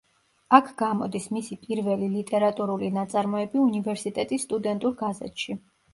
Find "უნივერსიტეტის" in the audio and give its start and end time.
3.67-4.49